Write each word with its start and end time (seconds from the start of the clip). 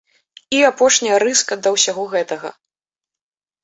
І 0.59 0.61
апошняя 0.69 1.21
рыска 1.25 1.53
да 1.63 1.69
ўсяго 1.79 2.09
гэтага. 2.17 2.57